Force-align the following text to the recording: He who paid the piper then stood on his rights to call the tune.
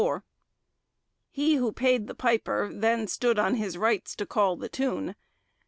He 1.29 1.57
who 1.57 1.71
paid 1.71 2.07
the 2.07 2.15
piper 2.15 2.71
then 2.73 3.05
stood 3.05 3.37
on 3.37 3.53
his 3.53 3.77
rights 3.77 4.15
to 4.15 4.25
call 4.25 4.55
the 4.55 4.67
tune. 4.67 5.13